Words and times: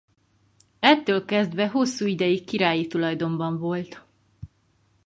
Ettől 0.79 1.25
kezdve 1.25 1.67
hosszú 1.67 2.05
ideig 2.05 2.43
királyi 2.45 2.87
tulajdonban 2.87 3.57
volt. 3.57 4.03